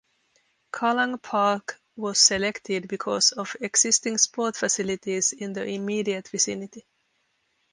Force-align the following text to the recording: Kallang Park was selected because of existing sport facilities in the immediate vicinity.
Kallang 0.73 1.19
Park 1.21 1.79
was 1.95 2.17
selected 2.17 2.87
because 2.87 3.33
of 3.33 3.55
existing 3.61 4.17
sport 4.17 4.55
facilities 4.55 5.31
in 5.31 5.53
the 5.53 5.63
immediate 5.63 6.27
vicinity. 6.27 6.83